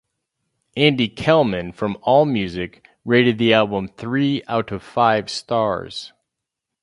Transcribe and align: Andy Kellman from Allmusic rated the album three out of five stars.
Andy 0.75 1.07
Kellman 1.07 1.71
from 1.73 1.93
Allmusic 2.03 2.83
rated 3.05 3.37
the 3.37 3.53
album 3.53 3.87
three 3.87 4.41
out 4.47 4.71
of 4.71 4.81
five 4.81 5.29
stars. 5.29 6.11